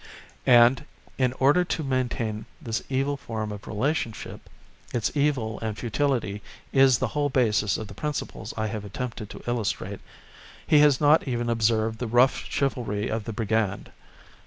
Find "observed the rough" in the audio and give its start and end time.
11.51-12.45